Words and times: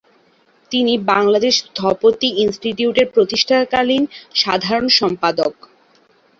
তিনি 0.71 0.93
বাংলাদেশ 1.11 1.53
স্থপতি 1.61 2.29
ইনস্টিটিউটের 2.43 3.07
প্রতিষ্ঠাকালীন 3.15 4.03
সাধারণ 4.35 4.87
সম্পাদক। 4.99 5.53